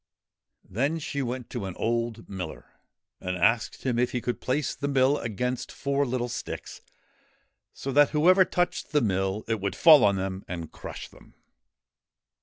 [0.67, 2.71] Then she went to an old miller
[3.19, 6.81] and asked him if he could place the mill against four little sticks,
[7.71, 11.35] so that whoever touched the mill it would fall on them and crush them.